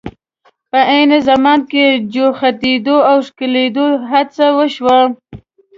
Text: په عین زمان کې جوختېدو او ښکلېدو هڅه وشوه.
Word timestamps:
په 0.69 0.79
عین 0.91 1.11
زمان 1.27 1.59
کې 1.71 1.85
جوختېدو 2.13 2.97
او 3.09 3.17
ښکلېدو 3.27 3.87
هڅه 4.11 4.45
وشوه. 4.57 4.99